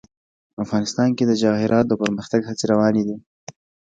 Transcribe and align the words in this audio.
افغانستان 0.63 1.09
کې 1.17 1.23
د 1.25 1.31
جواهرات 1.41 1.85
د 1.87 1.93
پرمختګ 2.01 2.41
هڅې 2.49 2.65
روانې 2.71 3.03
دي. 3.07 3.17